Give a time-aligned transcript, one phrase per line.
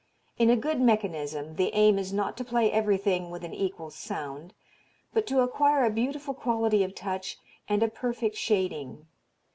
[0.39, 4.55] In a good mechanism the aim is not to play everything with an equal sound,
[5.13, 9.05] but to acquire a beautiful quality of touch and a perfect shading.